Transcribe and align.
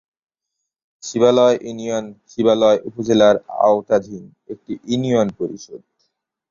শিবালয় 1.03 1.57
union 1.61 2.05
Shibalaya 2.31 2.79
উপজেলার 2.89 3.35
আওতাধীন 3.61 4.23
একটি 4.49 4.73
ইউনিয়ন 4.85 5.27
পরিষদ। 5.39 5.81